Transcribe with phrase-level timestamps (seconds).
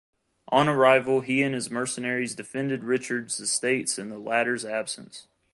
[0.47, 5.27] On arrival he and his mercenaries defended Richard's estates in the latter's absence.